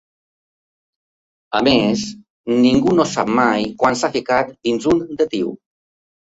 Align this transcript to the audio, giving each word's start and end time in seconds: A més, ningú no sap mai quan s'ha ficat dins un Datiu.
A 1.59 1.61
més, 1.67 2.07
ningú 2.65 2.97
no 3.01 3.07
sap 3.13 3.31
mai 3.43 3.71
quan 3.85 4.03
s'ha 4.03 4.13
ficat 4.19 4.53
dins 4.67 4.91
un 4.97 5.07
Datiu. 5.23 5.57